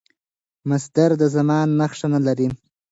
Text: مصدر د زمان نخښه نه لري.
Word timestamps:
مصدر 0.69 1.09
د 1.21 1.23
زمان 1.35 1.67
نخښه 1.79 2.07
نه 2.13 2.19
لري. 2.25 2.47